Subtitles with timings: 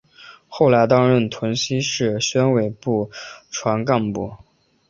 [0.47, 3.11] 后来担任屯溪市委宣传部
[3.85, 4.35] 干部。